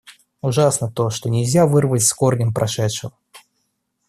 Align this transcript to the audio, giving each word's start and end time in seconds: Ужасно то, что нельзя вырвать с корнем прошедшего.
Ужасно 0.41 0.91
то, 0.91 1.11
что 1.11 1.29
нельзя 1.29 1.67
вырвать 1.67 2.01
с 2.01 2.11
корнем 2.11 2.51
прошедшего. 2.55 3.13